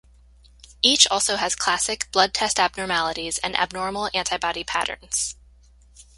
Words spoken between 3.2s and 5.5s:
and abnormal antibody patterns.